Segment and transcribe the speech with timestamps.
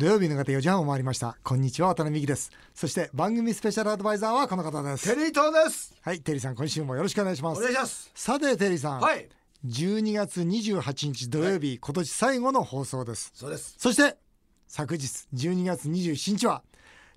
[0.00, 1.36] 土曜日の方4時半を回りました。
[1.44, 2.50] こんにちは渡辺美希です。
[2.72, 5.06] そして番組スペシャルアドバイザーはこの方です。
[5.06, 5.94] テリー東です。
[6.00, 8.10] はいテリーさん今週もよろしくお願いしまおす願いします。
[8.14, 9.28] さてテリーさん、はい。
[9.66, 13.30] 12月28日土曜日、今年最後の放送です。
[13.34, 13.74] そうです。
[13.76, 14.16] そして
[14.68, 16.62] 昨日12月27日は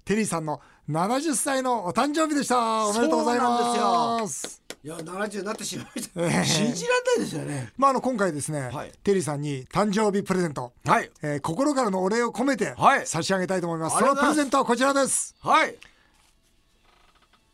[0.04, 0.59] テリーさんの
[0.89, 2.88] 70歳のお誕生日でした。
[2.89, 6.45] おめでとうございますいや70になってしまいました、ええ。
[6.45, 7.71] 信じられないですよね。
[7.77, 8.91] まああの今回ですね、はい。
[9.04, 10.73] テリーさんに誕生日プレゼント。
[10.86, 11.09] はい。
[11.21, 13.07] えー心からのお礼を込めてはい。
[13.07, 15.36] 差し上げたいと思います、そのプレゼントはこちらです。
[15.39, 15.75] はい。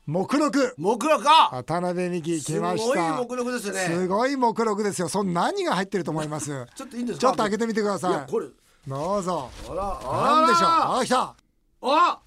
[0.07, 0.73] 目録。
[0.79, 1.51] 目録か。
[1.53, 3.79] 渡辺美希来ましすごいた目録ですね。
[3.81, 5.07] すごい目録ですよ。
[5.07, 6.47] そん何が入ってると思います？
[6.75, 7.21] ちょっといいんですか？
[7.21, 8.11] ちょっと開けてみてくだいさい。
[8.13, 8.47] やこれ。
[8.87, 9.51] どうぞ。
[9.69, 9.99] あら
[10.41, 10.67] 何でしょう？
[10.67, 11.15] ああ来た。
[11.15, 11.35] ら。
[11.83, 12.19] あ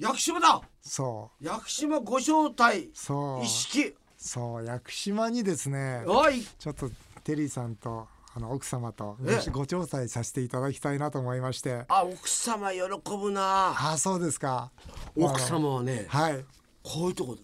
[0.00, 1.44] 屋久島だそう。
[1.44, 3.44] 屋久島ご招待そう。
[3.44, 3.94] 一式。
[4.16, 6.42] そう屋久島にですねはい。
[6.42, 6.90] ちょっと
[7.24, 9.16] テリーさんとあの奥様と
[9.52, 11.84] ご調査させていただきたいなと思いまして。
[11.88, 12.80] あ奥様喜
[13.16, 13.70] ぶな。
[13.70, 14.72] ああそうですか。
[15.16, 16.44] 奥様はねはい。
[16.82, 17.36] こういうとこ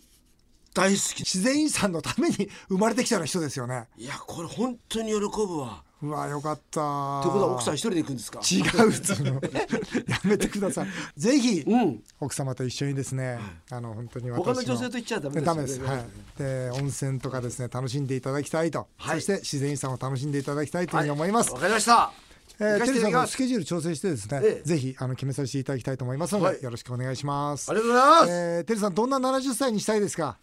[0.75, 1.20] 大好き。
[1.20, 3.88] 自然遺産のために生まれてきた人ですよね。
[3.97, 7.20] いやこれ本当に喜ぶわうわよかった。
[7.23, 8.41] ということは奥さん一人で行くんですか？
[8.51, 9.34] 違うっつうの。
[10.09, 10.87] やめてください。
[11.17, 12.03] ぜひうん。
[12.20, 13.39] 奥様と一緒にですね、
[13.70, 15.47] あの本当に私他の女性と行っちゃダメですよね。
[15.47, 15.81] ダメです。
[15.81, 16.05] はい。
[16.39, 19.21] で温泉とかですね楽しんでいただきたいと、はい。
[19.21, 22.12] そして自然遺産を楽しんでいただきたいというふうに思います、わかりました。
[22.59, 23.33] えーテリーさんのていただきます。
[23.33, 24.69] スケジュール調整してですね、ええ。
[24.69, 26.62] ぜひあの決めさせていただきたいと思いますので、はい。
[26.62, 27.71] よろしくお願いします。
[27.71, 30.39] ありがとうございます、えーテリーさんどんな70歳にしたいですか？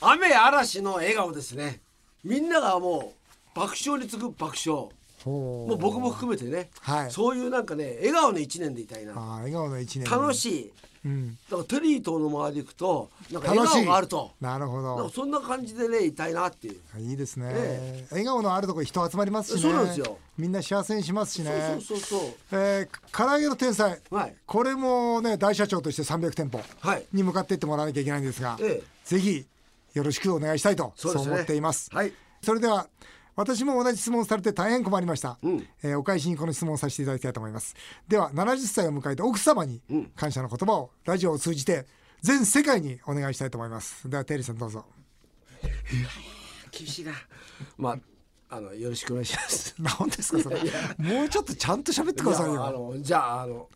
[0.00, 1.80] 雨嵐の笑顔ですね。
[2.24, 3.12] みんながも
[3.54, 4.66] う爆笑に次ぐ爆笑。
[4.66, 4.92] ほ
[5.26, 7.10] もう僕も含めてね、はい。
[7.10, 9.12] そういうなんかね笑顔の一年でいたいな。
[9.12, 10.72] あー笑顔の一年楽い、しい。
[11.04, 13.84] うん、だからテリーとの周り行くとなんか笑楽しい。
[13.84, 14.30] 顔があると。
[14.40, 14.96] なるほど。
[14.96, 17.00] かそんな感じでねいたいなっていう。
[17.00, 18.06] いいですね、え。
[18.10, 19.60] 笑顔のあるとこ人集まりますしね。
[19.62, 20.18] そうなんですよ。
[20.36, 21.80] みんな幸せにしますしね。
[21.80, 23.92] そうそうそうえー、唐揚げの天才。
[23.92, 24.34] そうはい。
[24.46, 27.04] これもね大社長として300店舗はい。
[27.12, 28.82] に向かっていってもらわなきゃいけないんですが、ええ。
[29.04, 29.46] ぜひ
[29.94, 32.12] よろしくお願いしたいとそう,、そう思っています、はい。
[32.42, 32.88] それでは
[33.38, 35.66] 私も同じ質問されて大変困りました、うん。
[35.84, 37.76] えーお返しにこの質問をさせていただきたいと思います。
[38.08, 41.86] では70歳を迎えた奥様にうん感謝の言葉をラジオを通じて
[42.20, 44.10] 全世界にお願いしたいと思います。
[44.10, 44.84] ではテリーさんどうぞ。
[46.72, 47.12] 厳しいな。
[47.76, 47.90] ま
[48.48, 49.72] ああのよろしくお願いします。
[49.78, 50.56] 何ですかそれ。
[50.98, 52.54] もうちょっとちゃんと喋ってくださいよ。
[52.56, 53.68] のじゃああの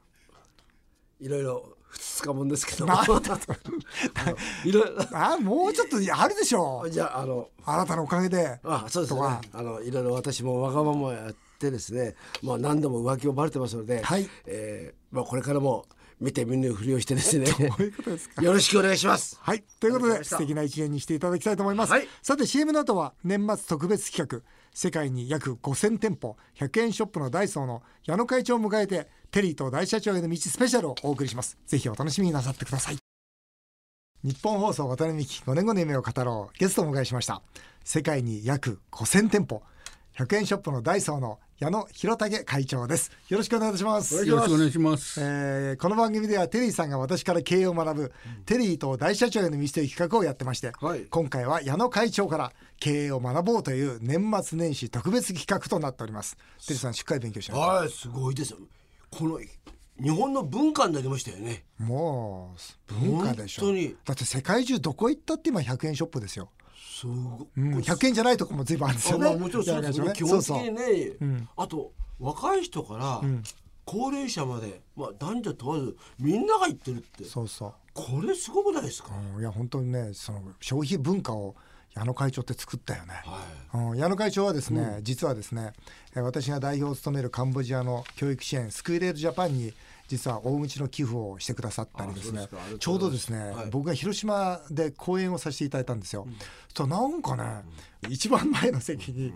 [1.21, 2.87] いろいろふつつかもんですけど。
[2.87, 6.91] いろいろあもうちょっとあるでしょう。
[6.91, 8.59] じゃああのあなたのおかげで。
[8.65, 9.21] あそうですね。
[9.53, 12.15] あのいろいろ私もわがままやってですね。
[12.43, 14.27] まあ何度も浮気をバレてますので、はい。
[14.47, 15.85] えーまあこれからも
[16.19, 17.45] 見て見ぬふりをしてですね。
[17.53, 18.43] どういうことですか？
[18.43, 19.39] よろしくお願いします。
[19.43, 19.63] はい。
[19.79, 22.09] ということで素敵な一年にしていただきたいと思います、はい。
[22.23, 24.41] さて CM の後は年末特別企画
[24.75, 31.59] 世界に約5000店舗100円ショップのダイソーの矢野会長を迎えてテリーと大社長への道スペシャルをお送りします。
[31.67, 32.97] ぜひお楽しみになさってください。
[34.25, 36.59] 日本放送渡辺美希5年後の夢を語ろう。
[36.59, 37.43] ゲストをお迎えしました。
[37.85, 39.63] 世界に約5000店舗
[40.17, 43.13] 100円ショップのダイソーの矢野弘武会長です。
[43.29, 44.27] よろしくお願いします。
[44.27, 45.21] よろしくお願いします。
[45.21, 48.13] えーこの番組ではテリーさんが私から経営を学ぶ、
[48.47, 51.05] テリーと大社長への道という企画をやってまして、はい。
[51.05, 56.37] 今回は矢野会長から経営を学ぼうという年末年始特別企画となっております。
[56.67, 58.59] テリーさんしっかり勉強しましはいすごいですよ。
[59.13, 59.39] この
[60.03, 61.63] 日本の文化になりましたよね。
[61.79, 62.57] たも
[62.91, 63.63] う文化でしょ。
[63.63, 63.97] 本当に。
[64.05, 69.27] だって世界中どこ行ったって今100円ショップですよ、すごうん、100円じゃないとこも随分あるんですよね。
[69.27, 69.99] あまあもちろんそうです。
[69.99, 70.63] よね基本的そうそう。
[70.63, 71.49] にねん。
[71.57, 73.43] あと若い人からん。
[73.85, 77.73] 高齢者まで、まあ、男女問わずみんなが言ってるってそうそう。
[77.93, 79.41] これすごくないですか、うん。
[79.41, 81.57] いや本当にねその消費文化を
[81.95, 83.23] 矢野会長って作ったよね、
[83.73, 83.85] はい。
[83.91, 85.73] うん、矢野会長はですね、実はですね
[86.15, 89.75] えー私が代表を務めるカンボジアの教育支援スクールエイドジャパンに
[90.13, 92.47] 実は大口の寄付をしてくださったりですね。
[92.79, 93.71] ちょうどですね、はい。
[93.71, 96.27] 僕が広島で講演をさせていただいたんですよ、
[96.65, 97.63] そしたらなんかね、
[98.11, 99.33] 一番前の席に、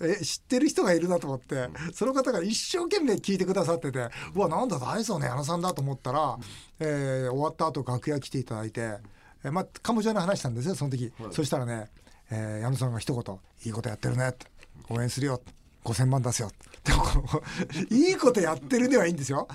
[0.00, 6.38] え知ってる人がいるなと思って、その方が一生懸命聞いてくださっててうわなんだダイソーの矢野さんだと思ったら、
[6.78, 8.98] えー終わった後楽屋来ていただいて、
[9.42, 11.90] えーまあ、カンボジアの話したんですよその時、そしたらね、
[12.30, 14.46] えー矢野さんが一言「いいことやってるね」って
[14.88, 15.40] 「応援するよ」
[15.86, 16.50] 5,000万出すよ
[16.84, 17.04] でも
[17.90, 19.46] いいことやってるではいいんですよ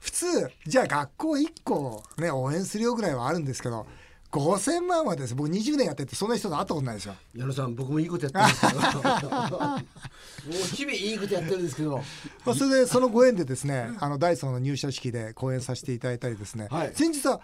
[0.00, 3.86] 普通じゃあ学校1個ね応援するよぐらいはあるんですけど
[4.30, 7.14] 5,000万はです僕20年やっててそんな人と会ったことないですよ。
[7.34, 9.58] 矢野さん僕もいいことやってるんですけど。
[9.58, 9.80] も
[10.48, 11.96] う日々いいことやってるんですけど。
[12.44, 16.92] まあ、それでそのご縁でですねあのダイソーの入社式で講演させていただいたりですね、はい。
[16.94, 17.40] 先日は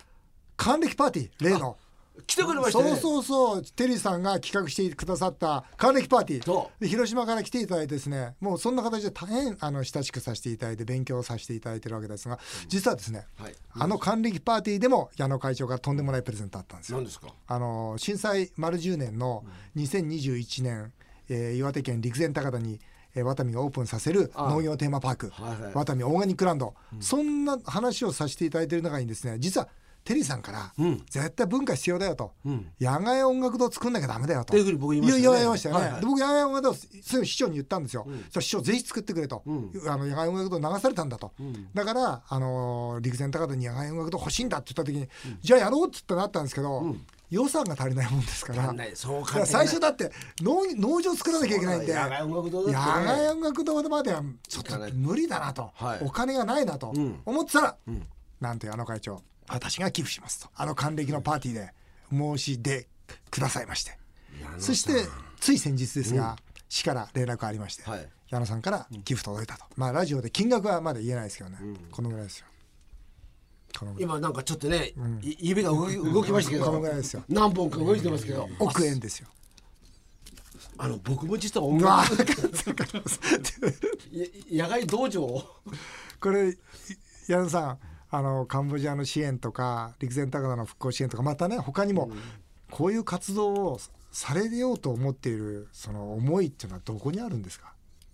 [0.58, 1.78] 還暦パーティー例の
[2.26, 2.90] 来てくれましたね。
[2.90, 3.62] そうそうそう。
[3.62, 6.44] テリーさんが企画してくださった還暦パーティー。
[6.44, 12.38] そで広島から来ていただいてですねもうそんな形で大変あの親しくさせていただいて勉強させていただいてるわけですが
[12.68, 13.54] 実はですね、はい。
[13.72, 16.98] あの還暦パーティーでも矢野会長がとんでもないプレゼントあったんですよ。
[16.98, 17.06] 何。
[17.06, 17.28] ですか。
[17.46, 19.44] あの震災丸10年の
[19.76, 20.92] 2021年、
[21.28, 22.80] えー岩手県陸前高田に、
[23.14, 25.32] えー、ワタミがオープンさせる農業テーマパーク、
[25.74, 29.68] ワタミオーガニックランド、そんな話をさせていただいている中にですね実は
[30.04, 31.02] テリーさんから、うん。
[31.08, 32.66] 絶対文化必要だよと、うん。
[32.78, 34.56] 野外音楽堂作んなきゃダメだよと。
[34.56, 35.10] いうふうに僕言いま
[35.56, 35.98] したよね。
[36.02, 38.06] 僕野外音楽堂すぐ市長に言ったんですよ。
[38.30, 39.70] そしたら市長ぜひ作ってくれと、うん。
[39.88, 41.32] あの野外音楽堂流されたんだと。
[41.40, 41.68] ん。
[41.72, 45.08] だからあのー陸前高田に野外音楽堂欲しいんだって言った時に、
[45.40, 47.00] じゃあやろうって言ったらなったんですけど、ん。
[47.30, 48.72] 予算が足りないもんですから。
[48.72, 48.90] ない。
[48.94, 51.94] そうだから最初だって農農場作らなきゃいけないんで。
[51.94, 53.06] 野外音楽堂だ野ってね。
[53.06, 56.00] 外音楽堂まではちょっと無理だなと、はい。
[56.02, 57.20] お金がないなとうん。
[57.24, 58.06] 思ってたら、ん。
[58.40, 60.48] なんと矢野会長私が寄付しますと。
[60.54, 61.74] あの還暦のパーティーで
[62.10, 62.86] 申し出
[63.30, 63.98] くださいまして。
[64.58, 65.08] そして
[65.40, 66.36] つい先日ですが、
[66.68, 68.08] 市から連絡がありまして、はい。
[68.30, 71.58] 矢野さんから寄付届いたと、まあラジオで金額はまだ言えないですけどね、
[71.90, 72.46] このぐらいですよ。
[73.98, 74.92] 今なんかちょっとね、
[75.22, 76.64] い指が動き動きましたけど。
[76.66, 77.24] このぐらいですよ。
[77.28, 78.48] 何本か動いてますけど。
[78.60, 79.28] 億円ですよ。
[80.76, 82.16] あの僕も実は音楽
[84.50, 85.22] 野外道場？
[85.22, 85.44] を
[86.20, 86.56] これ
[87.28, 87.78] 矢野さん
[88.16, 92.10] あのカンボジアの支援とか陸前高田の復興支援とかまたね他にも
[92.70, 93.80] こういう活動を
[94.10, 97.72] されようと思っているその思いっていうのはどこにあるんですか？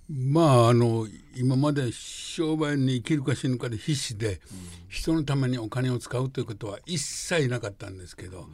[0.09, 1.07] まああの
[1.37, 4.41] 今まで商売に生きるか死ぬかで必死で、
[4.89, 8.49] 人のためにお金を使うということは一切なかったんですけど、はい。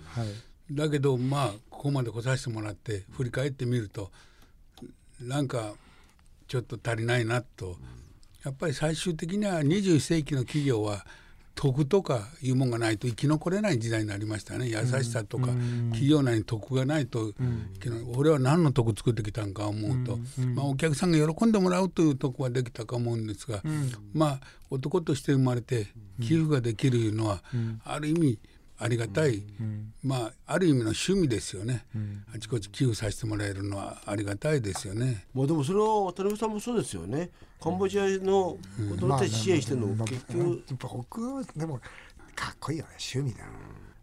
[0.70, 4.10] だけどまあここまで来させてもらって振り返ってみると
[5.18, 5.72] なんか
[6.46, 7.76] ちょっと足りないなと、
[8.44, 11.06] やっぱり最終的には21世紀の企業は
[11.56, 14.68] 徳とかいうもんがないと生き残れない時代になりましたね。
[14.68, 15.46] 優しさとか、
[15.90, 20.18] 企業内に徳がないと、生き残俺は何の徳作ってきたんか思うと、
[20.54, 23.62] まあ、お客さんが喜んでもらうという徳はできたか思うんですが、
[24.12, 25.86] まあ男として生まれて
[26.20, 27.42] 寄付ができるのは、
[27.84, 28.38] ある意味
[28.78, 29.42] ありがたい、
[30.02, 31.84] まあある意味の趣味ですよね、
[32.34, 35.24] あちこち寄付させてもらえるのはありがたいですよね。
[35.34, 37.30] まあでもそれは渡辺さんもそうですよね。
[37.60, 38.58] カンボジアの
[38.90, 40.88] ことだって支援してるのまあ結まあ局。
[40.96, 41.80] 僕はでも
[42.34, 42.96] かっこいいよね。
[43.14, 43.52] 趣味だよ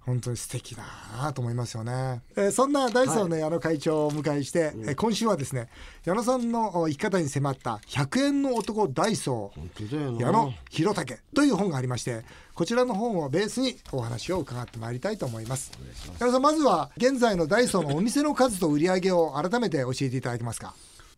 [0.05, 0.83] 本当に素敵だ
[1.21, 5.69] なと思いますよね、えーそんなダイソーの矢野会長をお迎えして、えー今週はですね
[6.03, 10.19] 矢野さんのお生き方に迫った100円の男ダイソー本当だよな。
[10.21, 15.71] 矢野弘武という本がありましてこちらの本をベースにお話を伺ってまいりたいと思います。
[16.19, 20.73] 矢野さんまずは現在のダイソーのお店の数と売り上げを改めて教えていただけますか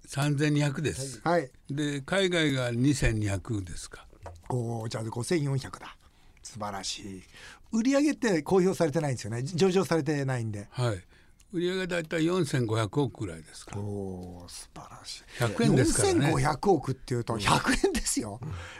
[0.07, 1.19] ？3200です。
[1.23, 1.49] はい。
[1.69, 4.05] で海外が2200ですか。
[4.49, 5.95] おーじゃあ5400だ
[6.45, 7.23] 素晴らしい。
[7.71, 9.41] 売り上げって公表されてないんですよね。
[9.43, 10.67] 上場されてないんで。
[10.69, 11.03] はい。
[11.51, 13.79] 売上がだいたい4500億ぐらいですか。
[13.79, 15.23] おー素晴らしい。
[15.43, 16.33] 100円ですからね。
[16.33, 18.39] 4500億っていうと100円ですよ、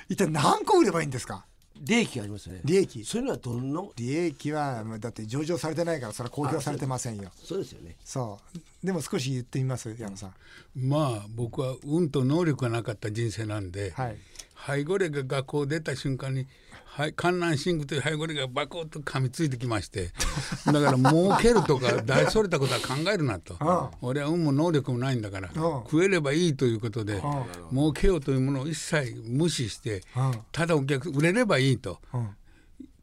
[0.10, 1.46] 一体何個売ればいいんですか？
[1.78, 2.62] 利益がありますね。
[2.64, 3.04] 利益。
[3.04, 3.82] そういうのはどんな？
[3.98, 7.32] 利益はまあだって上場されてないからそれは公表されてませんよ。
[7.36, 7.74] そうです。
[7.74, 7.96] よね。
[8.04, 8.40] そ
[8.84, 8.86] う。
[8.86, 10.34] でも少し言ってみます矢野さん。
[10.76, 14.18] まあ僕は運と能力がなかった人生なんで、はい。
[14.54, 16.48] ハイゴレが学校を出た瞬間に、
[16.96, 20.12] はい、観覧シンクというハイゴレがバコッと噛みついてきまして
[20.66, 23.58] だから儲けるとか大それたことは考えるなと。
[24.02, 32.00] 俺は運も能力もないんだからあ食えればいいということであ儲けようというものを一切無視してあただお客売れればいいと。
[32.14, 32.30] うん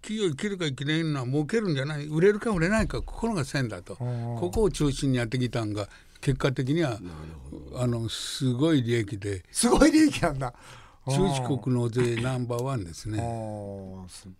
[0.01, 2.07] 企業生きるか生きないのは儲けるんじゃない。
[2.07, 3.95] 売れるか売れないか心がせんだと。
[3.95, 5.89] ここを中心にやってきたんが
[6.21, 6.99] 結果的には
[7.77, 9.45] あのすごい利益で。
[9.53, 10.53] すごい利益なんだ
[11.07, 13.19] 中四国納税ナンバーワンですね。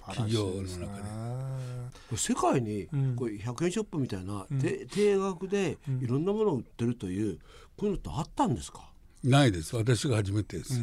[0.07, 2.17] 企業の中で。
[2.17, 3.17] 世界にうん。
[3.17, 7.39] これ100円ショップみたいな、て定額でいろんなものを売ってるという
[7.77, 8.89] こういうのってあったんですか、
[9.25, 9.75] ないです。
[9.75, 10.81] 私が初めてです、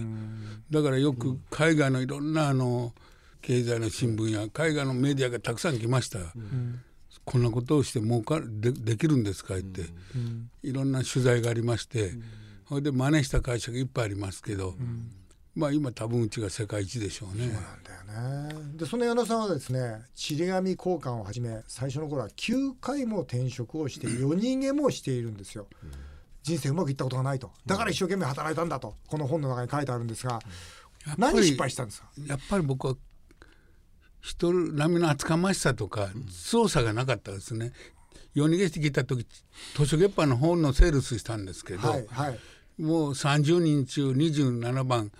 [0.69, 2.93] だからよく海外のいろんなあの
[3.41, 6.19] 経済の新聞や海外のメディアがたくさん来ました、
[7.23, 9.83] こんなことをして儲かでできるんですかって、
[10.61, 12.11] いろんな取材がありまして、
[12.67, 14.75] それで真似した会社がいっぱいありますけど、
[15.55, 17.47] まあ今多分うちが世界一でしょうね。
[17.47, 18.55] なんだよね。
[18.75, 25.67] でその矢野さんはですねちり紙交換をはじめ最初の頃は9回も転職をして夜逃げもしているんですよ、
[26.43, 27.51] 人生うまくいったことがないと。
[27.65, 28.95] だから一生懸命働いたんだと。
[29.07, 30.39] この本の中に書いてあるんですが
[31.05, 32.09] やっぱり何失敗したんですか？
[32.25, 32.95] やっぱり僕は
[34.21, 37.73] 人並みの厚かましさとか操作がなかったですね。
[38.33, 39.25] 夜逃げしてきた時
[39.75, 42.39] 図書月版の本のセールスしたんですけど、はいはい。
[42.77, 45.11] もう30人中27番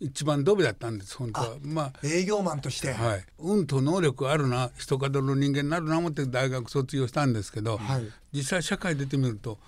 [0.00, 1.56] 一番ドベだったんです本当は。
[1.62, 3.24] ま営業マンとして、あはい。
[3.38, 8.02] 運と能力あるな人角の人間になるな思って大学卒業したんですけど、はい。
[8.32, 9.58] 実際社会出てみると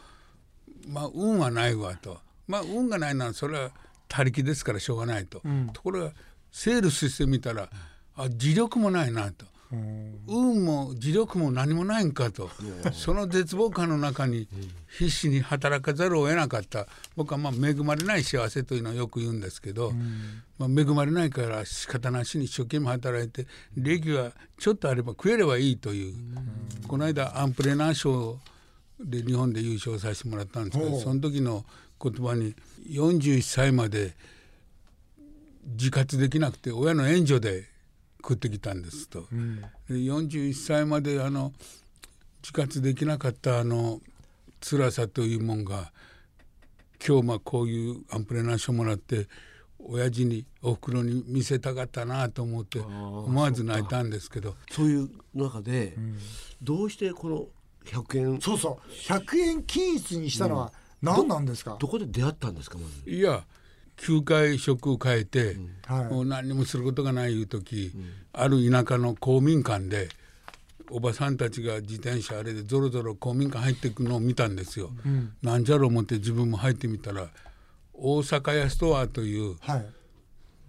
[0.89, 2.19] まあ運はないわと。
[2.47, 3.71] まあ運がないのはそれは
[4.09, 6.13] 他力ですからしょうがないと、ところが
[6.51, 7.69] セールスしてみたら
[8.17, 9.47] あ自力もないなと。
[9.73, 12.50] 運も自力も何もないんかと。
[12.93, 14.49] その絶望感の中に
[14.89, 16.87] 必死に働かざるを得なかった。
[17.17, 19.93] 僕はまあ恵まれない幸せというのをよく言うんですけど、
[20.59, 23.47] まあ、恵まれないから仕方なしに一生懸命働いて
[23.77, 26.15] 利益がちょっとあれば食えればいいという、
[26.89, 28.39] この間アンプレナー賞
[28.99, 31.65] で日本で優勝させてもらったんですけどその時の
[32.03, 32.55] 言葉に
[32.89, 34.15] 41歳まで
[35.67, 37.70] 自活できなくて親の援助で
[38.23, 39.27] 食ってきたんですと、
[39.89, 41.53] で41歳まであの
[42.43, 44.00] 自活できなかったあの
[44.61, 45.93] 辛さというもんが
[47.07, 49.27] 今日まあこういうアンプレナー賞もらって
[49.79, 54.55] 親父におふくろに見せたかったなと思って思わず泣いたんですけど。
[54.71, 55.97] そういう中で、
[56.62, 57.47] どうしてこの
[57.87, 58.91] 100円そうそう。
[58.93, 63.11] 100円均一にしたのは何なんですか、どこで出会ったんですかまず？
[63.11, 63.43] いや
[64.00, 66.04] 休会職を変えて、はい。
[66.07, 67.92] もう何にもすることがないいう時、
[68.33, 70.09] ある田舎の公民館で
[70.90, 74.90] おばさんたちが自転車あれでぞろぞろ公民館入っていくのを見たんですよ。
[75.42, 77.28] なんじゃろう思って自分も入ってみたら
[77.92, 79.87] 大阪屋ストアというはい。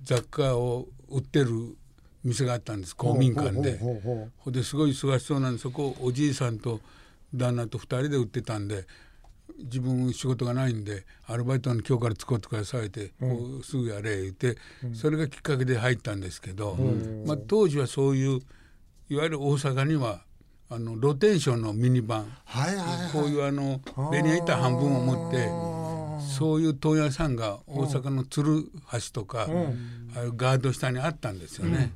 [0.03, 1.77] 雑貨を売ってる
[2.23, 3.77] 店があったんです公民館で。
[3.77, 6.81] ほんですごい忙しそうなんでそこをおじいさんと
[7.33, 8.85] 旦那と2人で売ってたんで
[9.59, 14.57] 自分仕事がないんでアルバイトに今日から使ってくださいって、こうすぐやれ言って、
[14.93, 16.75] それがきっかけで入ったんですけど、
[17.25, 18.39] まあ、当時はそういう
[19.09, 20.21] いわゆる大阪には
[20.69, 22.37] あの露天商のミニバン。
[22.45, 23.11] はいはいはい。
[23.11, 23.81] こういうあの
[24.11, 25.49] ベニヤ板半分を持って
[26.35, 29.47] そういう問屋さんが大阪の鶴橋とか、
[30.15, 31.93] ああいうガード下にあったんですよね。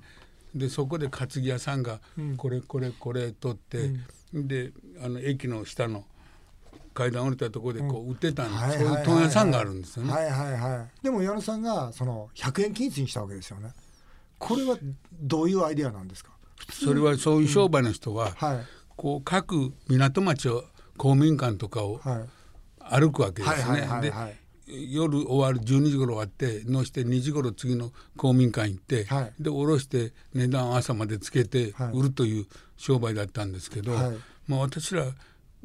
[0.53, 1.99] でそこで担ぎ屋さんが
[2.37, 3.91] これこれこれ取って、
[4.33, 4.71] で
[5.03, 6.05] あの駅の下の
[6.95, 10.13] 階段降りたところでこう売ってたんです、そういう問屋さんがあるんですよね。
[10.13, 11.03] はいはいはい。
[11.03, 13.73] でも矢野さんがその100円均一にしたわけですよね。
[14.39, 14.77] これは
[15.13, 16.31] どういうアイデアなんですか？
[16.71, 18.65] それはそういう商売の人は、はい。
[18.95, 20.63] こう各港町を
[20.97, 22.25] 公民館とかをはい。
[22.79, 23.63] 歩くわけですね。
[23.63, 24.39] はいはいはいではい。
[24.67, 29.33] 夜終わる12時頃終わって乗して2時頃次の公民館行って、はい。
[29.39, 31.91] で下ろして値段朝までつけてはい。
[31.93, 32.45] 売るという
[32.77, 34.17] 商売だったんですけど、はい。
[34.47, 35.05] まあ、私ら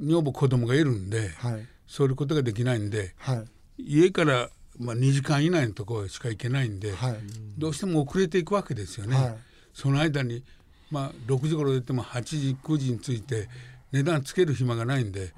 [0.00, 1.66] 女房子供がいるんで、はい。
[1.86, 3.44] そういうことができないんではい。
[3.78, 7.16] 家からまあ2時間以内のところしか行けないんで、はい。
[7.58, 9.16] どうしても遅れていくわけですよね。
[9.16, 9.36] はい。
[9.74, 10.42] その間に、
[10.90, 13.48] まあ、6時頃出ても8時9時に着いて
[13.92, 15.32] 値段つける暇がないんで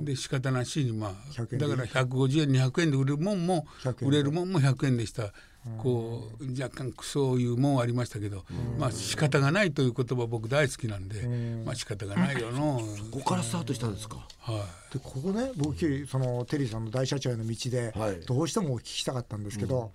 [0.00, 1.68] で仕方なしにまあ100円で。
[1.68, 4.06] だから150円200円で売れるもんも100円で。
[4.06, 5.32] 売れるもんも100円でした
[5.78, 8.44] こう若干そういうもんはありましたけど
[8.78, 11.26] まあ仕方がないという言葉僕大好きなんで
[11.64, 12.80] まあ仕方がないよの。
[13.10, 14.26] ここからスタートしたんですか？
[14.40, 14.92] はい。
[14.92, 18.20] でここね僕そのテリーさんの大社長への道ではい。
[18.20, 19.90] どうしてもお聞きしたかったんですけど、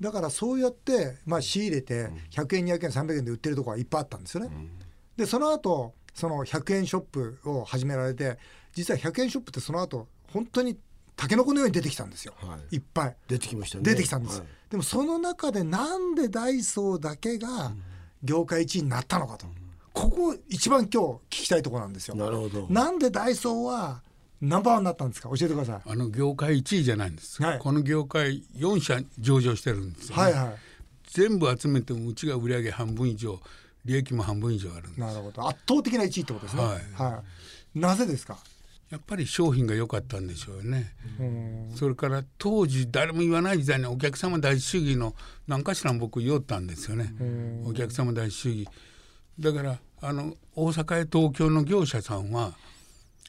[0.00, 4.50] だからそうやって、まあ、仕入れて100円200円300円で売ってるところはいっぱいあったんですよね。
[5.16, 8.38] でその後その100円ショップを始められて
[8.72, 10.78] 実は100円ショップってその後本当に
[11.14, 13.16] タケノコのように出てきたんですよ、、はいっぱい。
[13.28, 13.84] 出てきましたね。
[13.84, 17.72] 出てきたんです、はいでもその中でなんでダイソーだけが
[18.22, 19.46] 業界1位になったのかと、
[19.92, 22.14] ここ一番今日聞きたいところなんですよ。
[22.14, 24.02] なるほどなんでダイソーは
[24.40, 25.28] ナンバーワンになったんですか？
[25.30, 25.80] 教えてください。
[25.84, 30.54] あの業界1位じゃないんです、はいこの業界4社上場してるんですよ、ねはいはい。
[31.04, 33.40] 全部集めてもうちが売上半分以上
[33.84, 35.48] 利益も半分以上あるんですなるほど。
[35.48, 36.62] 圧倒的な1位ってことですね。
[36.62, 37.22] はいは
[37.74, 37.78] い。
[37.78, 38.38] なぜですか？
[38.90, 40.94] やっぱり商品が良かったんでしょうね。
[41.20, 45.14] うんそれから当時誰も言わない時代にお客様第一主義の
[45.46, 47.14] 何かしら僕言おったんですよね。
[47.64, 48.68] お客様第一主義。
[49.38, 52.54] だからあの大阪や東京の業者さんは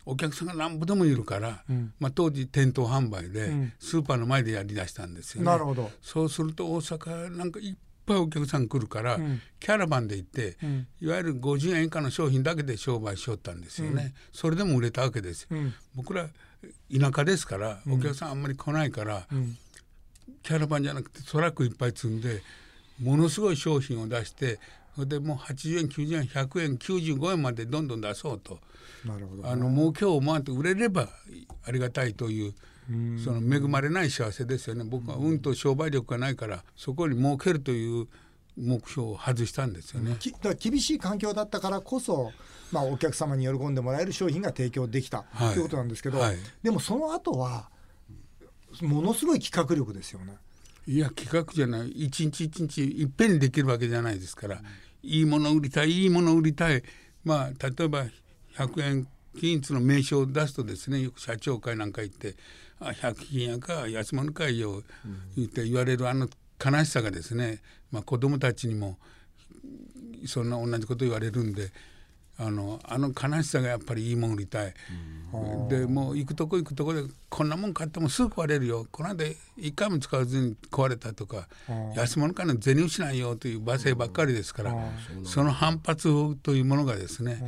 [0.05, 1.63] お客さんが何ぼでもいるから、
[1.99, 5.45] まあ、当時店頭販売でスーパーの前でやりだしたんですよね。
[5.45, 9.19] なるほどそうすると大阪なんかいっぱいお客さん来るから、
[9.59, 10.57] キャラバンで行って、
[10.99, 15.47] いわゆる50円以下の商品だけで商売しよったんですよね、それでも売れたわけです
[15.95, 16.27] 僕ら
[16.91, 19.27] 田舎ですからお客さんあんまり来ないから、
[20.43, 22.41] キャラバンじゃなくてトラックいっぱい積んで
[23.01, 24.59] ものすごい商品を出して
[24.95, 28.59] それでもう80円90円100円95円までどんどん出そうと。
[29.05, 29.47] なるほど。
[29.47, 31.09] あの儲けを思わんと売れれば
[31.65, 32.53] ありがたいという
[33.23, 34.83] その恵まれない幸せですよね。
[34.83, 38.07] 僕は運と商売力がないからそこに儲けるという
[38.57, 40.15] 目標を外したんですよね。
[40.19, 42.31] きだから厳しい環境だったからこそ、
[42.71, 45.53] まあ、お客様に喜んでもらえる商品が提供できた、はい。
[45.53, 46.37] ということなんですけど、はい。
[46.61, 47.69] でもその後は
[48.81, 50.37] ものすごい企画力ですよね。
[50.87, 51.89] いや企画じゃない。
[51.91, 54.61] 一日一日いっぺんにできるわけじゃないですから、
[55.03, 56.83] いいもの売りたいいいもの売りたい。
[57.23, 58.05] まあ例えば
[58.57, 59.07] 100円
[59.39, 62.35] 均一の名称を出すとですねよく社長会なんか行って
[62.79, 64.83] 「あ100均やか安物かいよ」
[65.35, 66.29] 言って言われるあの
[66.63, 67.61] 悲しさがですね、
[67.91, 68.97] まあ、子供たちにも
[70.25, 71.71] そんな同じこと言われるんで。
[72.37, 74.73] あのあの悲しさがやっぱりいいもん売りたい、
[75.69, 78.87] でもう行くとこ行くとこでこんなもん買ってもすぐ壊れるよ。
[78.91, 79.25] この間
[79.57, 81.47] 一回も使わずに壊れたとか
[81.95, 84.75] 安物から銭失いよという罵声ばっかりですから
[85.23, 87.43] その反発というものがですね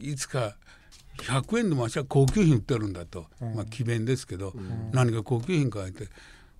[0.00, 0.56] いつか
[1.18, 4.52] 100円でも私は高級品売ってるんだと、まあ詭弁ですけど、
[4.92, 6.08] 何が高級品かって。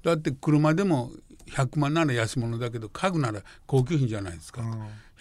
[0.02, 1.12] だって車でも
[1.50, 4.62] 100万なら安物だけど家具なら高級品じゃないですか、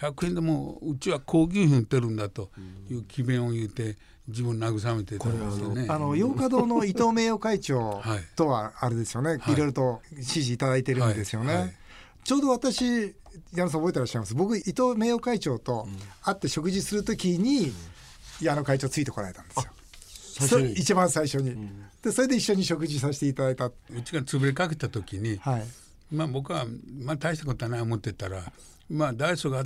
[0.00, 2.50] 100円でもうちは高級品売ってるんだと。
[2.90, 3.96] いう詭弁を言って
[4.28, 5.86] 自分慰めてたんですよね。
[5.88, 8.02] あの洋華堂の伊藤名誉会長
[8.36, 11.54] とはあれですよね、はい、いろいろと指示いただいてるんですよね。
[11.54, 11.62] はい。
[11.62, 11.74] はい、
[12.24, 13.14] ちょうど私
[13.52, 14.34] 矢野さん覚えてらっしゃいます。
[14.34, 15.88] 僕伊藤名誉会長と
[16.22, 17.72] 会って食事するときに、
[18.40, 20.60] 矢野会長ついてこられたんですよ。
[20.74, 23.72] 一番最初に、うん、でそれで一緒に食事させていただいたう
[24.04, 25.64] ちが潰れかけた時に、はい、
[26.10, 26.66] まあ僕は、
[27.02, 28.42] まあ、大したことはない思ってたら
[28.90, 29.64] まあダイソーが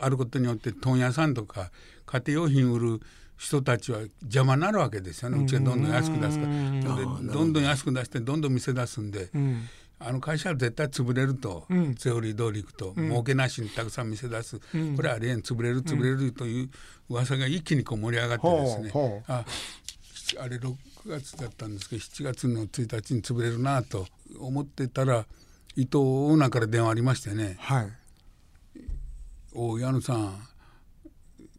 [0.00, 1.70] あることによって問屋さんとか
[2.06, 3.00] 家庭用品売る
[3.36, 5.44] 人たちは邪魔になるわけですよね。
[5.44, 6.52] うちがどんどん安く出すから。
[6.52, 16.70] でどんどん安く出してどんどん店出すんで、うん、あの会社は絶対潰れると、うん、セオリー通りいくと、うん、儲けなしにたくさん店出す、うん、これはありえん潰れる潰れるという
[17.08, 19.44] 噂が一気にこう盛り上がってですね、あ
[20.40, 20.74] あれ6
[21.06, 24.06] 月だったんですけど7月の1日に潰れるなと
[24.38, 25.24] 思ってたら
[25.76, 27.86] 伊藤オーナーから電話ありましてね、はい、
[29.54, 30.34] お矢野さん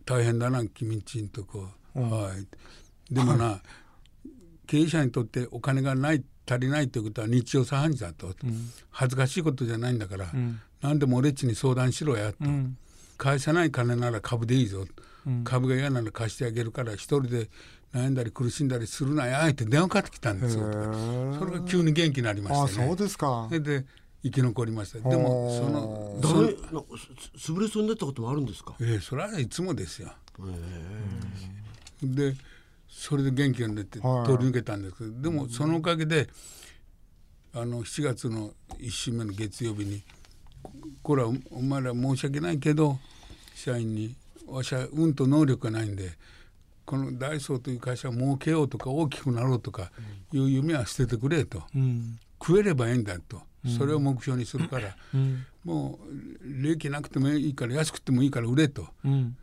[0.06, 3.62] 大変だな君んちんとこ、うん、はいでもな、は
[4.26, 4.30] い、
[4.68, 12.78] 経営者にとってお金がない足りないということは日常茶飯事だと、うん、恥ずかしいことじゃないんだから、うん、何でも俺っちに相談しろやと、うん、
[13.18, 14.86] 返さない金なら株でいいぞ、
[15.26, 17.50] うん、株が嫌なら貸してあげるから一人で
[17.94, 20.64] 悩んだり苦しんだりするなやって電話かかってきたんですよ。
[21.40, 22.84] それが急に元気になりましたね。
[22.84, 23.48] あそうですか。
[23.50, 23.86] で
[24.24, 25.10] 生き残りました。
[25.10, 26.54] でもそのダメ
[27.38, 28.76] 潰れそうになったこともあるんですか？
[28.82, 30.12] ええそれはいつもですよ。
[32.04, 32.36] で
[32.90, 34.96] それで元気が出て通り抜けたんです。
[34.98, 36.28] けどでもそのおかげで
[37.54, 40.04] あの7月の1週目の月曜日に
[41.02, 43.00] これはお前ら申し訳ないけど
[43.56, 44.16] 社員に
[44.48, 46.12] わしはうんと能力がないんで
[46.86, 49.92] このダイソーという会社を儲けようとか大きくなろうとか
[50.32, 53.42] いう夢は捨ててくれと、うん、食えればいいんだと。
[53.78, 59.36] それを目標にするから、うん、もう利益なくてもいいから安くてもいいから売れと、うん、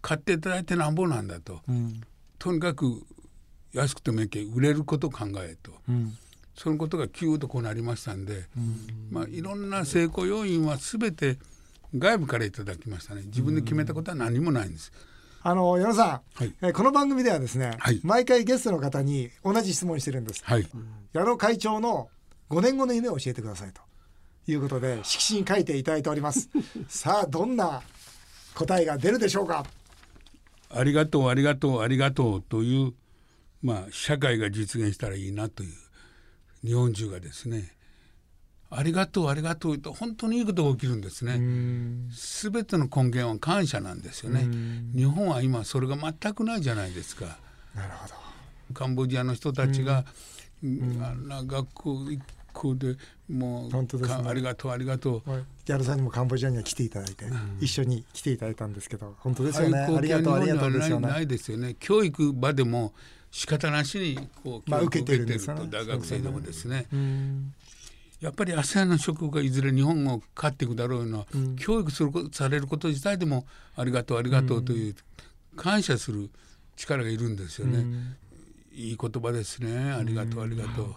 [0.00, 2.00] 買っていただいてなんぼなんだと、うん、
[2.40, 3.04] とにかく
[3.72, 5.70] 安くてもいいけ売れることを考えと、
[6.56, 8.46] そのことが急とこうなりましたんで、
[9.10, 11.38] まあ、いろんな成功要因は全て
[11.96, 13.22] 外部からいただきましたね。
[13.26, 14.90] 自分で決めたことは何もないんです。
[15.42, 20.42] あの矢野さん、はい、えこの番組ではですね、はい、毎回ゲストの方に同じ質問してるんです。
[20.44, 20.66] はい、
[21.12, 22.08] 矢野会長の
[22.50, 23.82] 5年後の夢を教えてくださいと。
[24.46, 26.48] いうことで色紙に書いていただいております。
[26.88, 27.82] さあどんな
[28.54, 29.64] 答えが出るでしょうか
[30.70, 32.92] ありがとうありがとうありがとうという
[33.62, 35.72] まあ社会が実現したらいいなという
[36.64, 37.72] 日本中がですね
[38.70, 41.40] ありがとうありがとうと本当にいいことが起きるんですね。
[42.12, 44.46] すべての根源は感謝なんですよね。
[44.94, 47.36] 日本は今それが全くないじゃないですか。
[47.74, 48.14] なるほど。
[48.72, 50.04] カンボジアの人たちが、
[50.62, 51.98] あんな学校
[52.60, 52.96] 校で
[53.28, 55.30] もう本当です、ね、ありがとうありがとう、
[55.64, 59.78] ギャルさんにもカンボジアには来ていただいて、うん、一緒に来ていただいたんですけど本当ですよね。
[59.78, 61.08] ありがとうありがとうですよね。
[61.08, 61.76] ないですよね。
[61.80, 62.92] 教育場でも
[63.30, 66.86] 仕方なしにこう教育を受けてると大学生でもですね、
[68.20, 73.46] やっぱり ASEAN の職がいずれ日本を勝っていくだろうの、うん、教育するされること自体でも
[73.76, 74.94] ありがとうありがとうという、
[75.56, 76.28] 感謝する
[76.76, 78.16] 力がいるんですよね、うん、
[78.74, 79.92] いい言葉ですね。
[79.92, 80.94] ありがとうありがとう。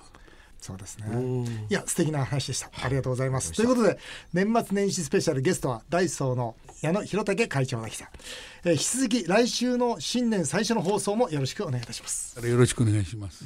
[0.64, 1.46] そうですね。
[1.70, 2.72] いや素敵な話でした。
[2.82, 3.52] ありがとうございます。
[3.52, 3.98] ということで
[4.32, 8.10] 年末年始スペシャルゲストはダイソーの矢野弘武会長が来た。
[8.64, 12.40] えー、引き続き来週の新年最初の放送もよろしくお願いいたします。
[12.48, 13.46] よろしくお願いします。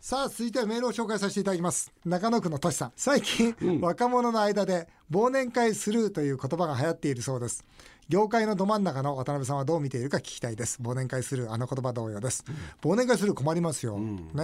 [0.00, 1.92] さあ続いてはメールを紹介させていただきます。
[2.06, 2.92] 中野区のとしさん。
[2.96, 7.66] 最近、うん、若者の間で忘年会スルーという言葉が流行っているそうです。
[8.08, 10.80] 業界のど真ん中の渡辺さんはどう見ているか聞きたいです。
[10.80, 14.42] 忘年会するあの言葉同様です、うん、忘年会する困りますよ、うん、ね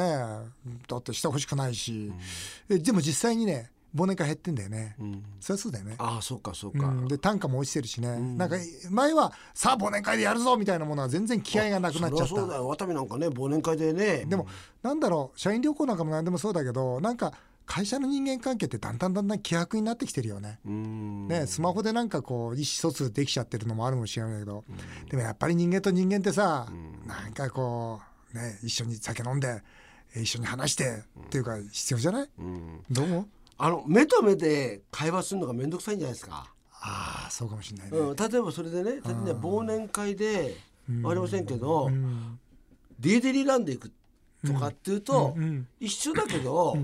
[0.87, 2.13] だってしてほしくないし、
[2.69, 5.25] うん、えでも実際にね忘年会減ってんだよね、うん。
[5.41, 5.95] そりゃそうだよね。
[5.99, 8.37] ああそうかそうか、うん、で単価も落ちてるしね、ん。
[8.37, 8.57] なんか
[8.91, 12.69] 前はさあ忘年会でやるぞみたいなものは全然気合がなくなっちゃっそりゃそうだたよ。
[12.69, 14.25] ワタミなんかね忘年会でね。
[14.27, 14.47] でも
[14.83, 17.33] なんだろう社員旅行なんかも何でもそうだけどなんか
[17.65, 20.61] 会社の人間関係ってだんだんだんだん希薄になってきてるよね。
[20.65, 21.27] うん。
[21.27, 24.63] ね、スマホでなんかこう意思疎通できちゃってるのもあるかもしれないけど、
[25.11, 26.69] でもやっぱり人間と人間ってさ、
[27.07, 28.01] なんかこ
[28.33, 29.63] うね一緒に酒飲んで
[30.15, 32.85] え一緒に話してっていうか必要じゃない、うん。
[32.89, 33.27] どう思う？
[33.59, 37.99] あの目と目で会話するのが面倒くさいんじゃないですか、ああそうかもしれないね。
[37.99, 40.57] うん、例えばそれでね例えばね忘年会で
[40.89, 41.91] うんありませんけど、う？
[41.91, 42.39] ん。
[42.99, 43.93] ディディリランド行く
[44.47, 45.69] とかっていうと、うんうん。
[45.81, 46.79] 一緒だけど、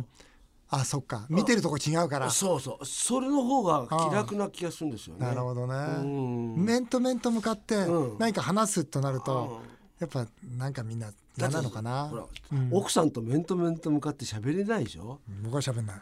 [0.68, 1.24] あそっか。
[1.30, 2.28] 見てるとこ違うから。
[2.28, 2.84] そうそう。
[2.84, 5.24] それの方が気楽な気がするんですよね。
[5.26, 5.74] なるほどね。
[5.74, 6.64] うん。
[6.64, 8.18] 面と面と向かってうん。
[8.18, 9.62] 何か話すとなると、
[10.00, 10.26] やっぱ
[10.58, 12.12] なんかみんな嫌なのかな。
[12.70, 15.20] 奥さんと面と面と向かって喋れないでしょ？
[15.42, 15.96] 僕は喋んない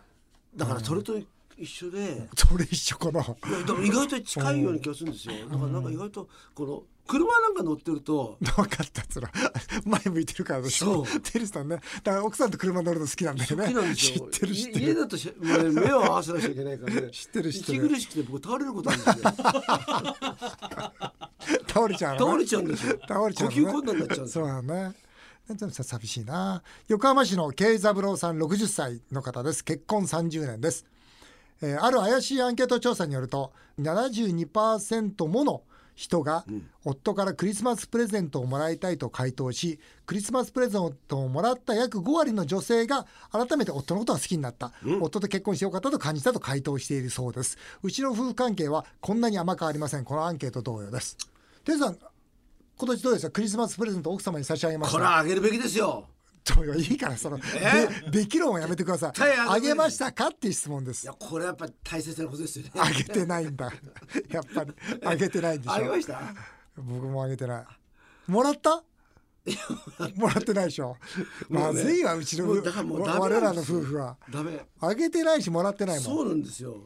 [0.55, 1.19] だからそれと
[1.57, 3.21] 一緒で、それ一緒かな。
[3.21, 5.35] いやでも意外と近いような気がするんですよ。
[5.49, 8.39] だからなんか意外とこの車なんか乗ってると。
[8.41, 9.31] 分かったそら
[9.85, 11.05] 前向いてるからでしょ。
[11.05, 11.21] そう。
[11.21, 11.77] テリスさんね。
[12.03, 13.65] だから奥さんと車乗るの好きなんだよね。
[13.65, 14.21] 好きなんですよ。
[14.31, 17.11] 知ってる知ってい家るだと目を合わせなきゃいけないからね。
[17.11, 17.79] 知ってる知ってる。
[17.87, 19.23] 息苦しくて僕倒れることあるんですよ。
[21.69, 22.99] 倒れちゃう倒れちゃうんですよ。
[23.09, 24.45] 倒れちゃうの呼吸困難になっちゃうんですよ。
[24.45, 24.95] そうだね
[25.57, 26.63] 寂しいな。
[26.89, 29.65] 横浜市の慶三郎さん60歳の方です。
[29.65, 30.87] 結婚30年です、
[31.63, 35.63] えーある怪しいアンケート調査によると72%もの
[35.95, 36.45] 人が
[36.85, 47.59] 夫からクリスマスプレゼントをもらいたいと回答しクリスマスプレゼントをもらった約5割の女性が改めて夫のことが好きになった、夫と結婚してよかったと感じたと回答しているそうです。
[47.83, 50.05] うちの夫婦関係はこんなに甘くありません。
[50.05, 51.19] このアンケート同様です。
[51.65, 51.99] テさん
[52.81, 53.31] 今年どうですか？
[53.33, 56.07] クリスマスプレゼント奥様に差し上げましこれたはあげるべきですよ。
[56.43, 57.43] といいからその、で
[58.11, 59.13] できるもんやめてください。
[59.13, 60.29] 対あげるあげましたか？
[60.29, 61.05] っていう質問です。
[61.05, 62.71] いやこれやっぱり大切なことですよね。
[62.79, 63.71] あげてないんだ。
[64.31, 64.73] やっぱり。
[65.05, 65.75] あげてないんでしょ。
[65.75, 66.21] あげました？
[66.79, 67.65] 僕もあげてない。
[68.27, 68.83] もらった？
[70.17, 70.97] もらってないでしょ。
[71.51, 73.79] まずいわうちのもうだからもうダメ我らのなんですよ。
[73.81, 74.17] 夫婦は。
[74.31, 74.65] ダメ。
[74.81, 76.05] あげてないしもらってないもん。
[76.05, 76.79] そうなんですよ。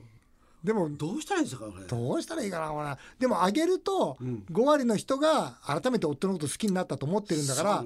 [0.64, 1.84] でもどうしたらいいんですかこれ？
[1.86, 2.96] どうしたらいいかなこれ。
[3.18, 4.16] でもあげると
[4.50, 7.84] 5割の人が改めて夫のこと好きになったと思ってるんだから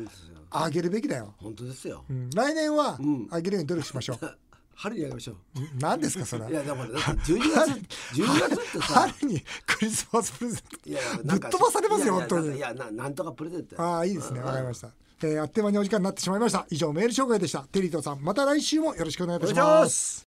[0.51, 2.05] あげるべきだよ、本当ですよ。
[2.09, 2.13] う。
[2.13, 2.31] ん。
[2.31, 3.27] 来年はん。
[3.31, 4.19] あげるように努力しましょう、
[4.75, 5.37] 春にやりましょう。
[5.81, 6.49] 何ですかそれ。
[6.49, 7.71] いやだからだって12月
[8.15, 9.09] 12月ってさ。
[9.11, 10.89] 春にクリスマスプレゼント。
[10.91, 12.57] いやぶっ飛ばされますよ本当に。
[12.57, 13.83] いやななんとかプレゼント。
[13.83, 14.41] ああいいですね。
[14.41, 14.89] わかりました、
[15.23, 16.65] えーあっという間にお時間になってしまいました。
[16.71, 17.63] 以上メール紹介でした。
[17.73, 20.28] テリーとさんまた来週もよろしくお願いいたします。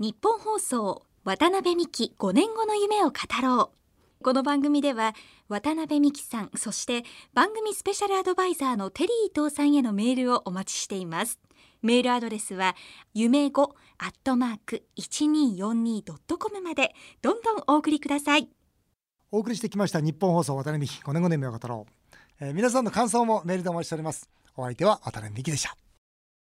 [0.00, 3.70] 日本放送渡辺美希5年後の夢を語ろ
[4.20, 4.24] う。
[4.24, 5.14] この番組では
[5.48, 11.38] 渡辺美希さんそして番組スペシャルアドバイザーのテリー伊藤さんへのメールをお待ちしています。
[11.80, 12.74] メールアドレスは
[13.12, 13.62] 夢5
[13.98, 16.92] アットマーク 1242.com まで。
[17.22, 18.48] どんどんお送りください。
[19.30, 24.28] お送りしてきました日本放送渡辺美希5年5年目を語ろう、えー皆さんの感想もメールでお待ちしております。
[24.56, 25.83] お相手は渡辺美希でした。